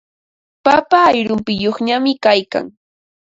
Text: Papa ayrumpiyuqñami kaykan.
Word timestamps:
Papa 0.65 0.99
ayrumpiyuqñami 1.09 2.11
kaykan. 2.23 2.65